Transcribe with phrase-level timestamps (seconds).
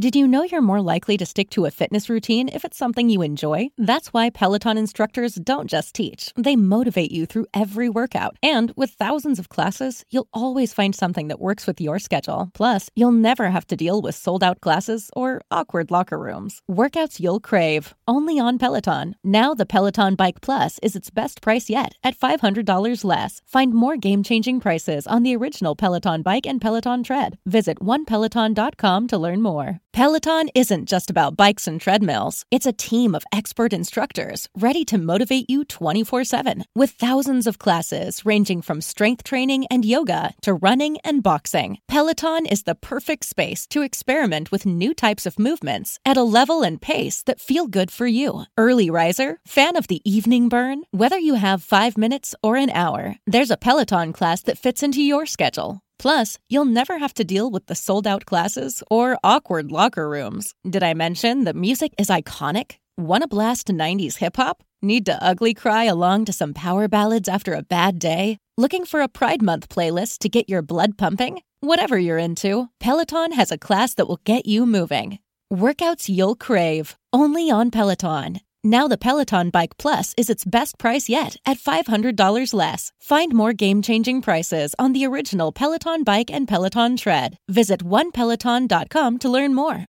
[0.00, 3.10] Did you know you're more likely to stick to a fitness routine if it's something
[3.10, 3.68] you enjoy?
[3.76, 8.38] That's why Peloton instructors don't just teach, they motivate you through every workout.
[8.42, 12.50] And with thousands of classes, you'll always find something that works with your schedule.
[12.54, 16.62] Plus, you'll never have to deal with sold out classes or awkward locker rooms.
[16.66, 19.16] Workouts you'll crave, only on Peloton.
[19.22, 23.42] Now, the Peloton Bike Plus is its best price yet at $500 less.
[23.44, 27.38] Find more game changing prices on the original Peloton Bike and Peloton Tread.
[27.44, 29.78] Visit onepeloton.com to learn more.
[29.92, 32.44] Peloton isn't just about bikes and treadmills.
[32.52, 37.58] It's a team of expert instructors ready to motivate you 24 7 with thousands of
[37.58, 41.78] classes ranging from strength training and yoga to running and boxing.
[41.88, 46.62] Peloton is the perfect space to experiment with new types of movements at a level
[46.62, 48.44] and pace that feel good for you.
[48.56, 53.16] Early riser, fan of the evening burn, whether you have five minutes or an hour,
[53.26, 55.80] there's a Peloton class that fits into your schedule.
[56.00, 60.54] Plus, you'll never have to deal with the sold out classes or awkward locker rooms.
[60.68, 62.76] Did I mention that music is iconic?
[62.96, 64.62] Want to blast 90s hip hop?
[64.80, 68.38] Need to ugly cry along to some power ballads after a bad day?
[68.56, 71.42] Looking for a Pride Month playlist to get your blood pumping?
[71.60, 75.18] Whatever you're into, Peloton has a class that will get you moving.
[75.52, 78.40] Workouts you'll crave, only on Peloton.
[78.62, 82.92] Now the Peloton Bike Plus is its best price yet at $500 less.
[83.00, 87.38] Find more game-changing prices on the original Peloton Bike and Peloton Tread.
[87.48, 89.86] Visit onepeloton.com to learn more.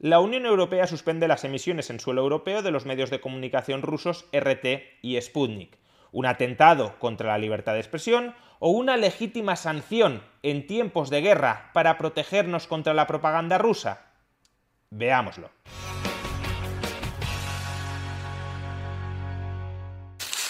[0.00, 4.26] La Unión Europea suspende las emisiones en suelo europeo de los medios de comunicación rusos
[4.34, 4.66] RT
[5.00, 5.78] y Sputnik.
[6.12, 11.70] ¿Un atentado contra la libertad de expresión o una legítima sanción en tiempos de guerra
[11.72, 14.08] para protegernos contra la propaganda rusa?
[14.90, 15.48] Veámoslo.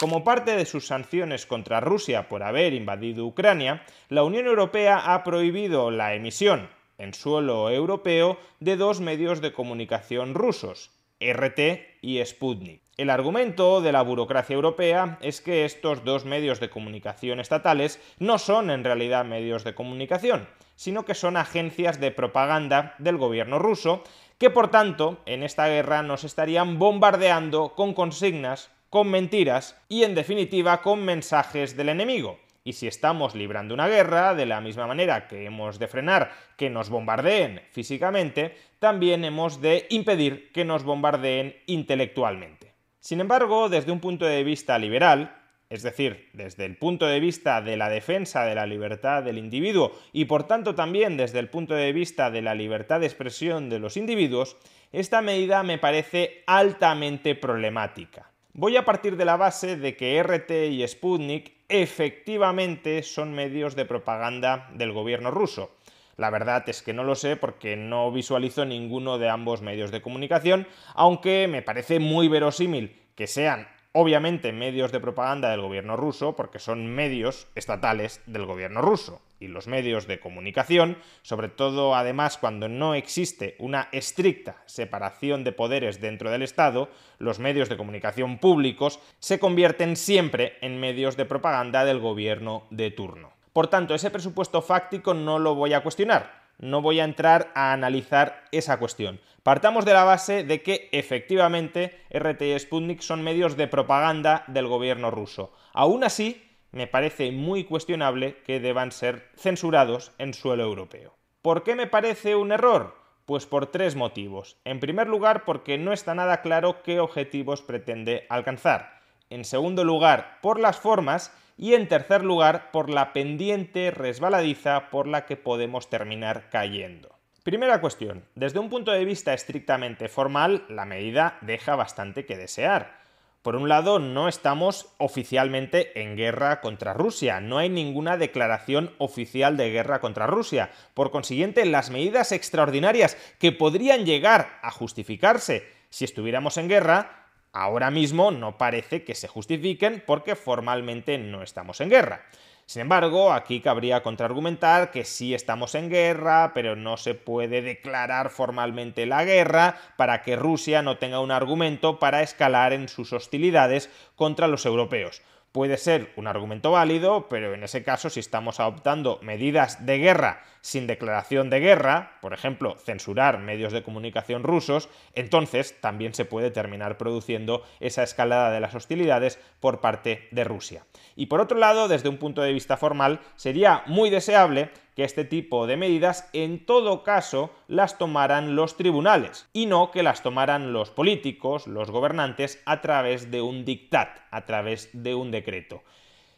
[0.01, 5.23] Como parte de sus sanciones contra Rusia por haber invadido Ucrania, la Unión Europea ha
[5.25, 10.91] prohibido la emisión en suelo europeo de dos medios de comunicación rusos,
[11.21, 12.81] RT y Sputnik.
[12.97, 18.39] El argumento de la burocracia europea es que estos dos medios de comunicación estatales no
[18.39, 24.03] son en realidad medios de comunicación, sino que son agencias de propaganda del gobierno ruso,
[24.39, 30.15] que por tanto en esta guerra nos estarían bombardeando con consignas con mentiras y en
[30.15, 32.39] definitiva con mensajes del enemigo.
[32.63, 36.69] Y si estamos librando una guerra, de la misma manera que hemos de frenar que
[36.69, 42.75] nos bombardeen físicamente, también hemos de impedir que nos bombardeen intelectualmente.
[42.99, 45.37] Sin embargo, desde un punto de vista liberal,
[45.71, 49.93] es decir, desde el punto de vista de la defensa de la libertad del individuo
[50.13, 53.79] y por tanto también desde el punto de vista de la libertad de expresión de
[53.79, 54.57] los individuos,
[54.93, 58.31] esta medida me parece altamente problemática.
[58.53, 63.85] Voy a partir de la base de que RT y Sputnik efectivamente son medios de
[63.85, 65.71] propaganda del gobierno ruso.
[66.17, 70.03] La verdad es que no lo sé porque no visualizo ninguno de ambos medios de
[70.03, 76.37] comunicación, aunque me parece muy verosímil que sean obviamente medios de propaganda del gobierno ruso,
[76.37, 79.21] porque son medios estatales del gobierno ruso.
[79.41, 85.53] Y los medios de comunicación, sobre todo además cuando no existe una estricta separación de
[85.53, 91.25] poderes dentro del Estado, los medios de comunicación públicos se convierten siempre en medios de
[91.25, 93.33] propaganda del gobierno de turno.
[93.53, 97.73] Por tanto, ese presupuesto fáctico no lo voy a cuestionar, no voy a entrar a
[97.73, 99.21] analizar esa cuestión.
[99.43, 104.67] Partamos de la base de que efectivamente RT y Sputnik son medios de propaganda del
[104.67, 105.53] gobierno ruso.
[105.73, 111.15] Aún así, me parece muy cuestionable que deban ser censurados en suelo europeo.
[111.43, 112.97] ¿Por qué me parece un error?
[113.25, 114.59] Pues por tres motivos.
[114.65, 119.01] En primer lugar, porque no está nada claro qué objetivos pretende alcanzar.
[119.31, 125.07] En segundo lugar, por las formas y en tercer lugar por la pendiente resbaladiza por
[125.07, 127.11] la que podemos terminar cayendo.
[127.43, 132.99] Primera cuestión, desde un punto de vista estrictamente formal, la medida deja bastante que desear.
[133.43, 139.59] Por un lado, no estamos oficialmente en guerra contra Rusia, no hay ninguna declaración oficial
[139.59, 140.71] de guerra contra Rusia.
[140.95, 147.20] Por consiguiente, las medidas extraordinarias que podrían llegar a justificarse si estuviéramos en guerra
[147.53, 152.27] ahora mismo no parece que se justifiquen porque formalmente no estamos en guerra.
[152.67, 158.31] Sin embargo, aquí cabría contraargumentar que sí estamos en guerra, pero no se puede declarar
[158.31, 163.91] formalmente la guerra para que Rusia no tenga un argumento para escalar en sus hostilidades
[164.15, 165.21] contra los europeos
[165.53, 170.43] puede ser un argumento válido, pero en ese caso, si estamos adoptando medidas de guerra
[170.61, 176.51] sin declaración de guerra, por ejemplo, censurar medios de comunicación rusos, entonces también se puede
[176.51, 180.85] terminar produciendo esa escalada de las hostilidades por parte de Rusia.
[181.17, 184.71] Y por otro lado, desde un punto de vista formal, sería muy deseable
[185.01, 190.03] que este tipo de medidas en todo caso las tomaran los tribunales y no que
[190.03, 195.31] las tomaran los políticos, los gobernantes, a través de un dictat, a través de un
[195.31, 195.83] decreto.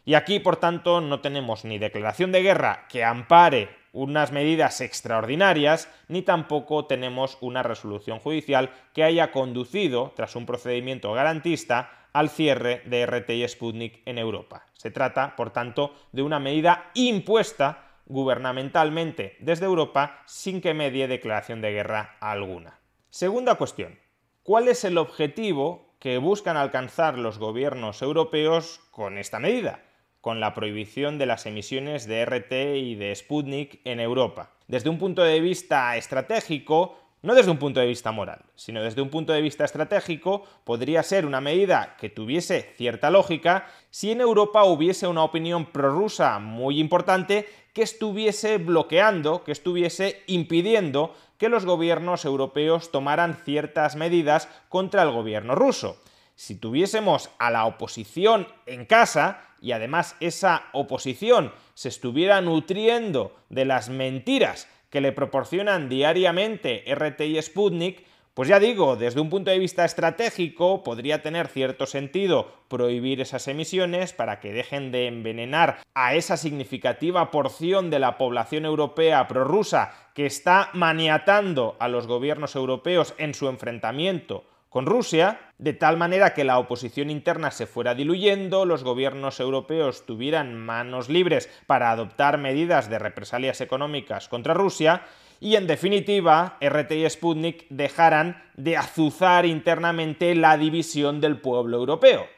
[0.04, 5.88] Y aquí, por tanto, no tenemos ni declaración de guerra que ampare unas medidas extraordinarias,
[6.06, 12.82] ni tampoco tenemos una resolución judicial que haya conducido, tras un procedimiento garantista, al cierre
[12.86, 14.66] de RT y Sputnik en Europa.
[14.74, 21.60] Se trata, por tanto, de una medida impuesta gubernamentalmente desde Europa sin que medie declaración
[21.60, 22.78] de guerra alguna.
[23.10, 23.98] Segunda cuestión.
[24.42, 29.82] ¿Cuál es el objetivo que buscan alcanzar los gobiernos europeos con esta medida?
[30.22, 34.52] con la prohibición de las emisiones de RT y de Sputnik en Europa.
[34.68, 39.02] Desde un punto de vista estratégico, no desde un punto de vista moral, sino desde
[39.02, 44.20] un punto de vista estratégico, podría ser una medida que tuviese cierta lógica si en
[44.20, 51.64] Europa hubiese una opinión prorrusa muy importante que estuviese bloqueando, que estuviese impidiendo que los
[51.64, 55.96] gobiernos europeos tomaran ciertas medidas contra el gobierno ruso.
[56.34, 63.64] Si tuviésemos a la oposición en casa, y además esa oposición se estuviera nutriendo de
[63.64, 68.04] las mentiras que le proporcionan diariamente RT y Sputnik,
[68.34, 73.46] pues ya digo, desde un punto de vista estratégico podría tener cierto sentido prohibir esas
[73.46, 79.92] emisiones para que dejen de envenenar a esa significativa porción de la población europea prorrusa
[80.14, 86.32] que está maniatando a los gobiernos europeos en su enfrentamiento con Rusia, de tal manera
[86.32, 92.38] que la oposición interna se fuera diluyendo, los gobiernos europeos tuvieran manos libres para adoptar
[92.38, 95.02] medidas de represalias económicas contra Rusia,
[95.42, 102.28] y en definitiva, RT y Sputnik dejaran de azuzar internamente la división del pueblo europeo.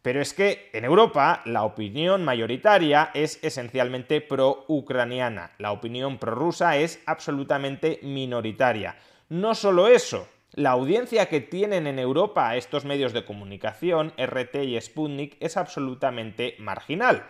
[0.00, 7.02] Pero es que en Europa la opinión mayoritaria es esencialmente pro-ucraniana, la opinión prorrusa es
[7.04, 8.96] absolutamente minoritaria.
[9.28, 14.80] No solo eso, la audiencia que tienen en Europa estos medios de comunicación, RT y
[14.80, 17.24] Sputnik, es absolutamente marginal.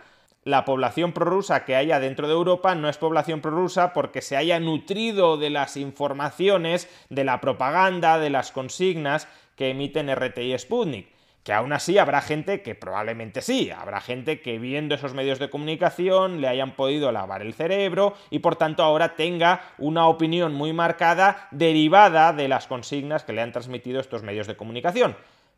[0.47, 4.61] La población prorrusa que haya dentro de Europa no es población prorrusa porque se haya
[4.61, 9.27] nutrido de las informaciones, de la propaganda, de las consignas
[9.57, 11.09] que emiten RT y Sputnik
[11.43, 15.49] que aún así habrá gente que probablemente sí, habrá gente que viendo esos medios de
[15.49, 20.71] comunicación le hayan podido lavar el cerebro y por tanto ahora tenga una opinión muy
[20.71, 25.17] marcada derivada de las consignas que le han transmitido estos medios de comunicación.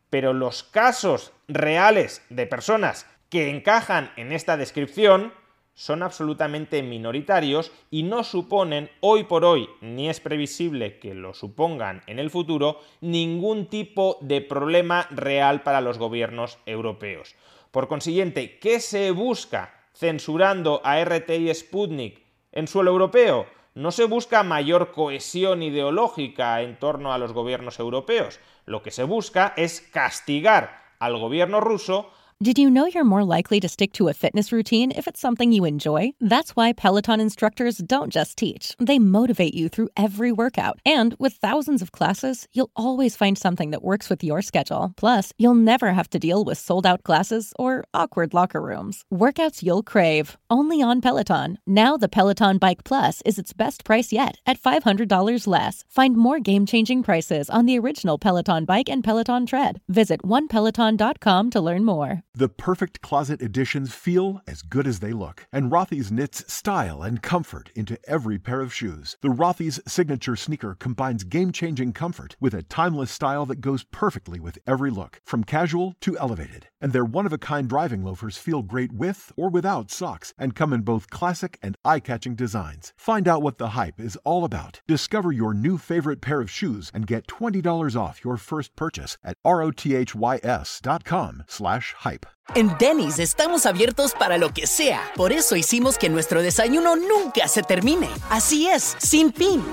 [0.10, 5.34] Pero los casos reales de personas que encajan en esta descripción
[5.80, 12.02] son absolutamente minoritarios y no suponen hoy por hoy, ni es previsible que lo supongan
[12.06, 17.36] en el futuro, ningún tipo de problema real para los gobiernos europeos.
[17.72, 23.46] Por consiguiente, ¿qué se busca censurando a RT y Sputnik en suelo europeo?
[23.74, 28.42] No se busca mayor cohesión ideológica en torno a los gobiernos europeos.
[28.66, 33.60] Lo que se busca es castigar al gobierno ruso Did you know you're more likely
[33.60, 36.14] to stick to a fitness routine if it's something you enjoy?
[36.22, 40.80] That's why Peloton instructors don't just teach, they motivate you through every workout.
[40.86, 44.94] And with thousands of classes, you'll always find something that works with your schedule.
[44.96, 49.04] Plus, you'll never have to deal with sold out classes or awkward locker rooms.
[49.14, 51.60] Workouts you'll crave, only on Peloton.
[51.68, 55.84] Now, the Peloton Bike Plus is its best price yet at $500 less.
[55.90, 59.82] Find more game changing prices on the original Peloton Bike and Peloton Tread.
[59.90, 62.24] Visit onepeloton.com to learn more.
[62.36, 67.24] The perfect closet additions feel as good as they look, and Rothy's knits style and
[67.24, 69.18] comfort into every pair of shoes.
[69.22, 74.60] The Rothy's signature sneaker combines game-changing comfort with a timeless style that goes perfectly with
[74.68, 76.68] every look, from casual to elevated.
[76.80, 81.10] And their one-of-a-kind driving loafers feel great with or without socks and come in both
[81.10, 82.94] classic and eye-catching designs.
[82.96, 84.82] Find out what the hype is all about.
[84.88, 89.36] Discover your new favorite pair of shoes and get $20 off your first purchase at
[89.44, 92.19] rothys.com slash hype.
[92.56, 95.12] En Denny's estamos abiertos para lo que sea.
[95.16, 98.10] Por eso hicimos que nuestro desayuno nunca se termine.
[98.30, 99.64] Así es, sin fin.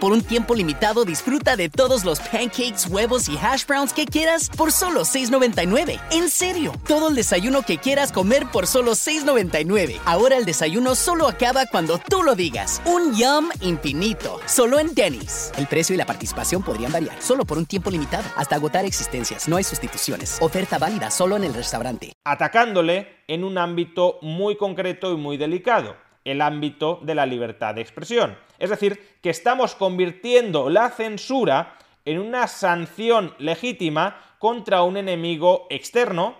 [0.00, 4.48] Por un tiempo limitado disfruta de todos los pancakes, huevos y hash browns que quieras
[4.48, 6.00] por solo $6.99.
[6.10, 9.98] En serio, todo el desayuno que quieras comer por solo $6.99.
[10.06, 12.80] Ahora el desayuno solo acaba cuando tú lo digas.
[12.86, 15.52] Un yum infinito, solo en Denny's.
[15.58, 19.48] El precio y la participación podrían variar, solo por un tiempo limitado, hasta agotar existencias.
[19.48, 20.38] No hay sustituciones.
[20.40, 22.14] Oferta válida solo en el restaurante.
[22.24, 27.80] Atacándole en un ámbito muy concreto y muy delicado, el ámbito de la libertad de
[27.80, 28.36] expresión.
[28.58, 36.34] Es decir, que estamos convirtiendo la censura en una sanción legítima contra un enemigo externo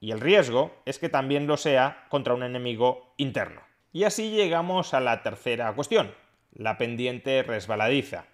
[0.00, 3.62] y el riesgo es que también lo sea contra un enemigo interno.
[3.92, 6.14] Y así llegamos a la tercera cuestión,
[6.52, 8.26] la pendiente resbaladiza.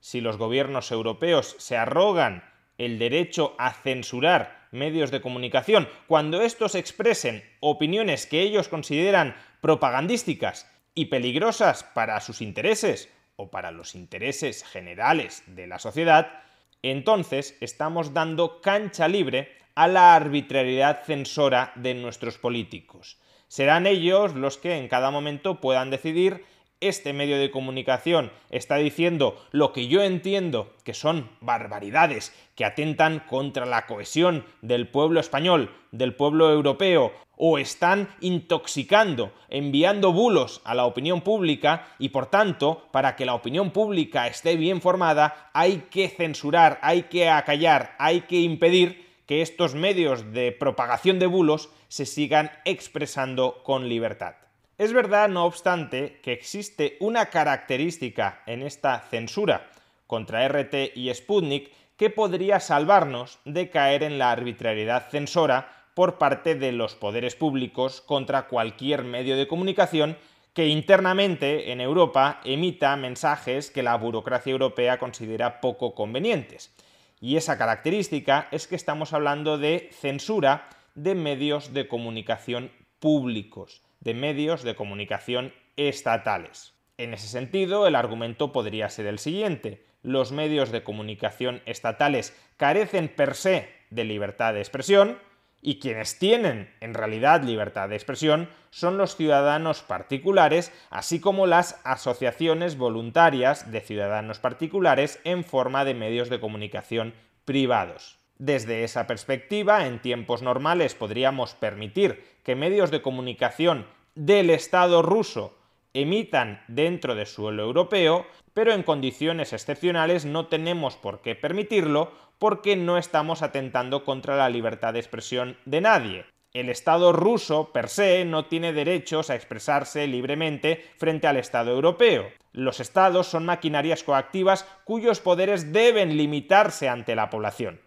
[0.00, 2.44] Si los gobiernos europeos se arrogan
[2.78, 9.36] el derecho a censurar medios de comunicación cuando estos expresen opiniones que ellos consideran
[9.66, 16.44] propagandísticas y peligrosas para sus intereses o para los intereses generales de la sociedad,
[16.82, 23.18] entonces estamos dando cancha libre a la arbitrariedad censora de nuestros políticos.
[23.48, 26.44] Serán ellos los que en cada momento puedan decidir
[26.80, 33.20] este medio de comunicación está diciendo lo que yo entiendo que son barbaridades que atentan
[33.20, 40.74] contra la cohesión del pueblo español, del pueblo europeo, o están intoxicando, enviando bulos a
[40.74, 45.84] la opinión pública y por tanto, para que la opinión pública esté bien formada, hay
[45.90, 51.68] que censurar, hay que acallar, hay que impedir que estos medios de propagación de bulos
[51.88, 54.45] se sigan expresando con libertad.
[54.78, 59.70] Es verdad, no obstante, que existe una característica en esta censura
[60.06, 66.56] contra RT y Sputnik que podría salvarnos de caer en la arbitrariedad censora por parte
[66.56, 70.18] de los poderes públicos contra cualquier medio de comunicación
[70.52, 76.70] que internamente en Europa emita mensajes que la burocracia europea considera poco convenientes.
[77.18, 84.14] Y esa característica es que estamos hablando de censura de medios de comunicación públicos de
[84.14, 86.74] medios de comunicación estatales.
[86.96, 89.84] En ese sentido, el argumento podría ser el siguiente.
[90.04, 95.18] Los medios de comunicación estatales carecen per se de libertad de expresión
[95.60, 101.80] y quienes tienen en realidad libertad de expresión son los ciudadanos particulares, así como las
[101.82, 107.12] asociaciones voluntarias de ciudadanos particulares en forma de medios de comunicación
[107.44, 108.18] privados.
[108.38, 113.86] Desde esa perspectiva, en tiempos normales podríamos permitir que medios de comunicación
[114.16, 115.54] del Estado ruso
[115.92, 122.76] emitan dentro de suelo europeo, pero en condiciones excepcionales no tenemos por qué permitirlo porque
[122.76, 126.24] no estamos atentando contra la libertad de expresión de nadie.
[126.52, 132.28] El Estado ruso, per se, no tiene derechos a expresarse libremente frente al Estado europeo.
[132.52, 137.80] Los Estados son maquinarias coactivas cuyos poderes deben limitarse ante la población.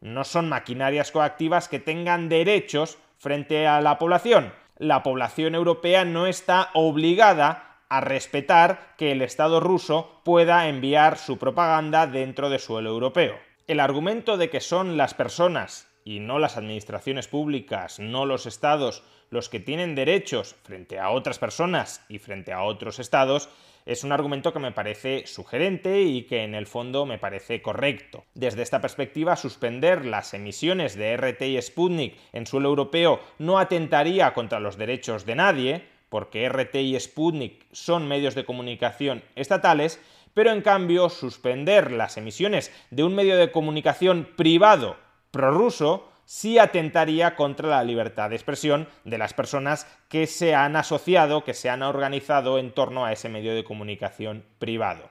[0.00, 6.26] No son maquinarias coactivas que tengan derechos frente a la población la población europea no
[6.26, 12.90] está obligada a respetar que el Estado ruso pueda enviar su propaganda dentro de suelo
[12.90, 13.36] europeo.
[13.66, 19.02] El argumento de que son las personas y no las administraciones públicas, no los estados,
[19.30, 23.48] los que tienen derechos frente a otras personas y frente a otros estados,
[23.88, 28.24] es un argumento que me parece sugerente y que en el fondo me parece correcto.
[28.34, 34.34] Desde esta perspectiva, suspender las emisiones de RT y Sputnik en suelo europeo no atentaría
[34.34, 40.00] contra los derechos de nadie, porque RT y Sputnik son medios de comunicación estatales,
[40.34, 44.96] pero en cambio suspender las emisiones de un medio de comunicación privado
[45.30, 51.42] prorruso sí atentaría contra la libertad de expresión de las personas que se han asociado,
[51.42, 55.08] que se han organizado en torno a ese medio de comunicación privado.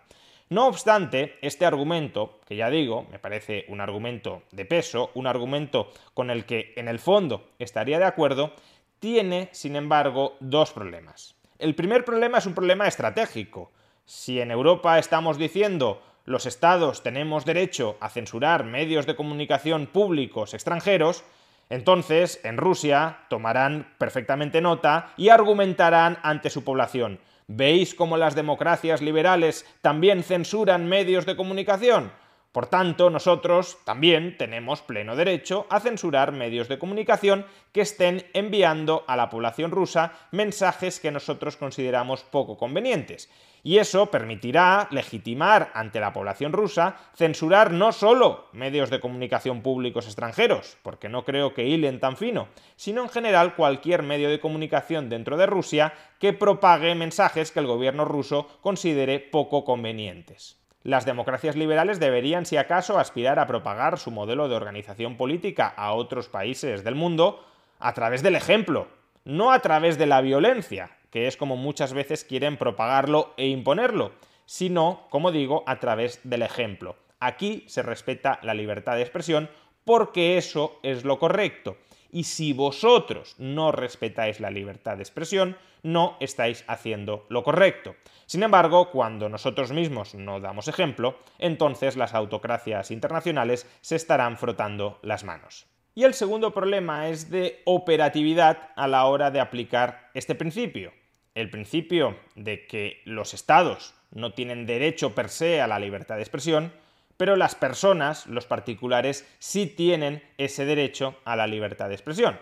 [0.50, 5.90] No obstante, este argumento, que ya digo, me parece un argumento de peso, un argumento
[6.14, 8.54] con el que en el fondo estaría de acuerdo,
[9.00, 11.36] tiene, sin embargo, dos problemas.
[11.58, 13.72] El primer problema es un problema estratégico.
[14.06, 20.54] Si en Europa estamos diciendo los estados tenemos derecho a censurar medios de comunicación públicos
[20.54, 21.24] extranjeros,
[21.70, 27.22] entonces en Rusia tomarán perfectamente nota y argumentarán ante su población.
[27.48, 32.12] ¿Veis cómo las democracias liberales también censuran medios de comunicación?
[32.58, 39.04] Por tanto, nosotros también tenemos pleno derecho a censurar medios de comunicación que estén enviando
[39.06, 43.30] a la población rusa mensajes que nosotros consideramos poco convenientes
[43.62, 50.08] y eso permitirá legitimar ante la población rusa censurar no solo medios de comunicación públicos
[50.08, 55.10] extranjeros, porque no creo que hilen tan fino, sino en general cualquier medio de comunicación
[55.10, 60.58] dentro de Rusia que propague mensajes que el gobierno ruso considere poco convenientes.
[60.88, 65.92] Las democracias liberales deberían, si acaso, aspirar a propagar su modelo de organización política a
[65.92, 67.44] otros países del mundo
[67.78, 68.88] a través del ejemplo,
[69.26, 74.14] no a través de la violencia, que es como muchas veces quieren propagarlo e imponerlo,
[74.46, 76.96] sino, como digo, a través del ejemplo.
[77.20, 79.50] Aquí se respeta la libertad de expresión
[79.84, 81.76] porque eso es lo correcto.
[82.12, 87.96] Y si vosotros no respetáis la libertad de expresión, no estáis haciendo lo correcto.
[88.26, 95.00] Sin embargo, cuando nosotros mismos no damos ejemplo, entonces las autocracias internacionales se estarán frotando
[95.02, 95.68] las manos.
[95.96, 100.94] Y el segundo problema es de operatividad a la hora de aplicar este principio.
[101.34, 106.22] El principio de que los estados no tienen derecho per se a la libertad de
[106.22, 106.72] expresión,
[107.18, 112.40] pero las personas, los particulares, sí tienen ese derecho a la libertad de expresión.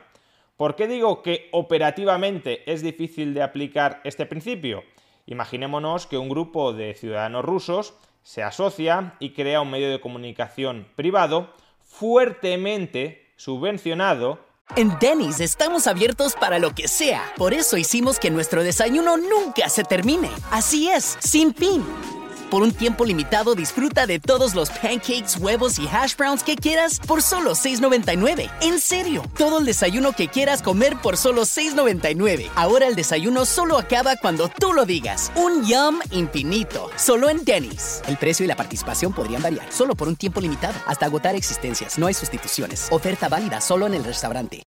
[0.58, 4.84] ¿Por qué digo que operativamente es difícil de aplicar este principio?
[5.26, 10.88] Imaginémonos que un grupo de ciudadanos rusos se asocia y crea un medio de comunicación
[10.96, 14.40] privado fuertemente subvencionado.
[14.76, 17.22] En Denny's estamos abiertos para lo que sea.
[17.38, 20.30] Por eso hicimos que nuestro desayuno nunca se termine.
[20.52, 21.84] Así es, sin fin.
[22.50, 27.00] Por un tiempo limitado disfruta de todos los pancakes, huevos y hash browns que quieras
[27.00, 28.52] por solo $6.99.
[28.62, 32.50] En serio, todo el desayuno que quieras comer por solo $6.99.
[32.56, 35.32] Ahora el desayuno solo acaba cuando tú lo digas.
[35.36, 36.90] Un yum infinito.
[36.98, 38.02] Solo en Denny's.
[38.08, 39.72] El precio y la participación podrían variar.
[39.72, 40.76] Solo por un tiempo limitado.
[40.86, 41.98] Hasta agotar existencias.
[41.98, 42.88] No hay sustituciones.
[42.92, 44.64] Oferta válida solo en el restaurante.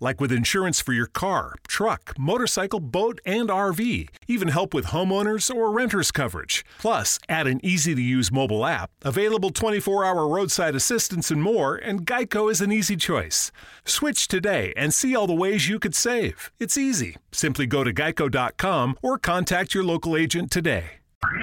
[0.00, 4.08] Like with insurance for your car, truck, motorcycle, boat, and RV.
[4.28, 6.64] Even help with homeowners or renters coverage.
[6.78, 11.76] Plus, add an easy to use mobile app, available 24 hour roadside assistance, and more,
[11.76, 13.50] and Geico is an easy choice.
[13.84, 16.50] Switch today and see all the ways you could save.
[16.58, 17.16] It's easy.
[17.32, 20.84] Simply go to geico.com or contact your local agent today.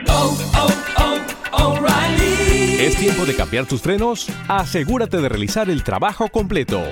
[0.07, 2.85] Oh, oh, oh, O'Reilly.
[2.85, 4.27] ¿Es tiempo de cambiar tus frenos?
[4.47, 6.83] Asegúrate de realizar el trabajo completo.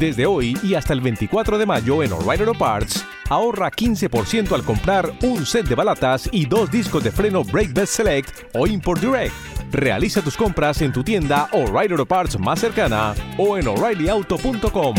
[0.00, 4.64] Desde hoy y hasta el 24 de mayo en O'Reilly Auto Parts, ahorra 15% al
[4.64, 9.02] comprar un set de balatas y dos discos de freno Brake Best Select o Import
[9.02, 9.34] Direct.
[9.70, 14.94] Realiza tus compras en tu tienda O'Reilly Auto Parts más cercana o en o'ReillyAuto.com.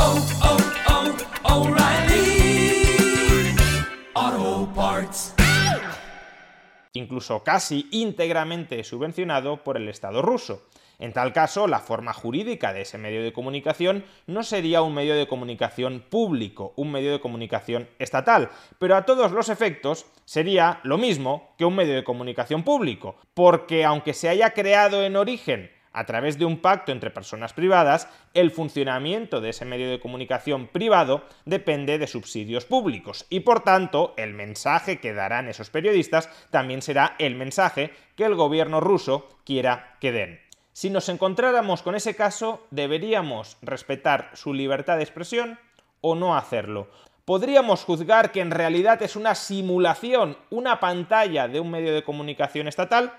[0.00, 0.56] Oh, oh,
[1.44, 2.82] oh, O'Reilly.
[4.12, 5.34] Auto Parts.
[6.94, 10.64] incluso casi íntegramente subvencionado por el Estado ruso.
[11.02, 15.16] En tal caso, la forma jurídica de ese medio de comunicación no sería un medio
[15.16, 20.98] de comunicación público, un medio de comunicación estatal, pero a todos los efectos sería lo
[20.98, 26.06] mismo que un medio de comunicación público, porque aunque se haya creado en origen a
[26.06, 31.24] través de un pacto entre personas privadas, el funcionamiento de ese medio de comunicación privado
[31.44, 37.16] depende de subsidios públicos y por tanto el mensaje que darán esos periodistas también será
[37.18, 40.51] el mensaje que el gobierno ruso quiera que den.
[40.72, 45.58] Si nos encontráramos con ese caso, ¿deberíamos respetar su libertad de expresión
[46.00, 46.88] o no hacerlo?
[47.24, 52.68] ¿Podríamos juzgar que en realidad es una simulación, una pantalla de un medio de comunicación
[52.68, 53.12] estatal?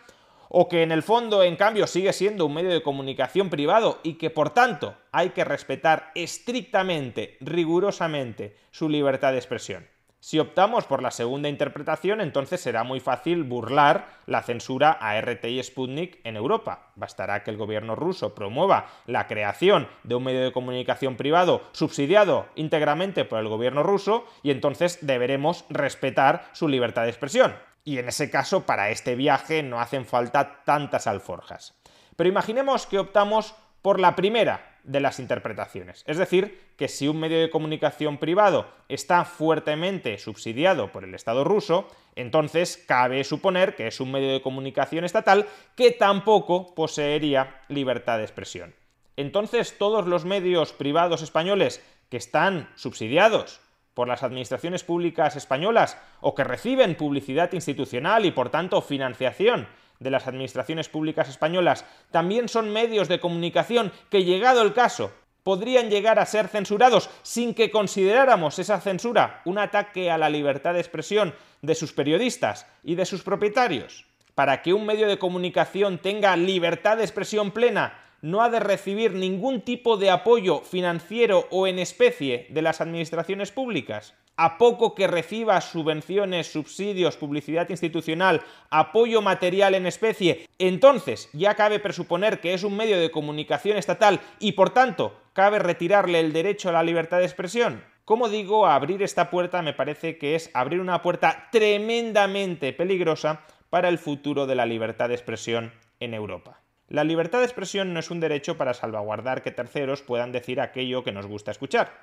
[0.55, 4.13] o que en el fondo, en cambio, sigue siendo un medio de comunicación privado y
[4.13, 9.87] que por tanto hay que respetar estrictamente, rigurosamente, su libertad de expresión.
[10.23, 15.43] Si optamos por la segunda interpretación, entonces será muy fácil burlar la censura a RT
[15.49, 16.88] y Sputnik en Europa.
[16.95, 22.45] Bastará que el gobierno ruso promueva la creación de un medio de comunicación privado subsidiado
[22.55, 27.57] íntegramente por el gobierno ruso y entonces deberemos respetar su libertad de expresión.
[27.83, 31.73] Y en ese caso, para este viaje no hacen falta tantas alforjas.
[32.15, 36.03] Pero imaginemos que optamos por la primera de las interpretaciones.
[36.07, 41.43] Es decir, que si un medio de comunicación privado está fuertemente subsidiado por el Estado
[41.43, 48.17] ruso, entonces cabe suponer que es un medio de comunicación estatal que tampoco poseería libertad
[48.17, 48.73] de expresión.
[49.15, 53.61] Entonces, todos los medios privados españoles que están subsidiados
[53.93, 59.67] por las administraciones públicas españolas o que reciben publicidad institucional y por tanto financiación
[60.03, 65.11] de las administraciones públicas españolas también son medios de comunicación que, llegado el caso,
[65.43, 70.73] podrían llegar a ser censurados sin que consideráramos esa censura un ataque a la libertad
[70.73, 74.05] de expresión de sus periodistas y de sus propietarios.
[74.35, 79.13] Para que un medio de comunicación tenga libertad de expresión plena, no ha de recibir
[79.13, 84.15] ningún tipo de apoyo financiero o en especie de las administraciones públicas.
[84.35, 91.79] A poco que reciba subvenciones, subsidios, publicidad institucional, apoyo material en especie, entonces ya cabe
[91.79, 96.69] presuponer que es un medio de comunicación estatal y por tanto cabe retirarle el derecho
[96.69, 97.83] a la libertad de expresión.
[98.05, 103.87] Como digo, abrir esta puerta me parece que es abrir una puerta tremendamente peligrosa para
[103.87, 106.59] el futuro de la libertad de expresión en Europa.
[106.89, 111.03] La libertad de expresión no es un derecho para salvaguardar que terceros puedan decir aquello
[111.03, 111.93] que nos gusta escuchar.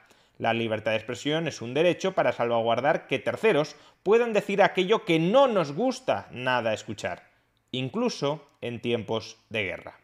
[0.40, 5.18] La libertad de expresión es un derecho para salvaguardar que terceros puedan decir aquello que
[5.18, 7.28] no nos gusta nada escuchar,
[7.72, 10.00] incluso en tiempos de guerra.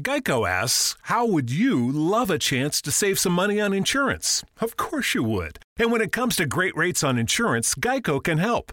[0.00, 4.44] Geico asks, How would you love a chance to save some money on insurance?
[4.60, 5.58] Of course you would.
[5.76, 8.72] And when it comes to great rates on insurance, Geico can help.